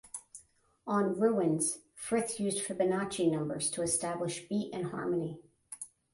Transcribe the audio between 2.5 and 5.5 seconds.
Fibonacci numbers to establish beat and harmony.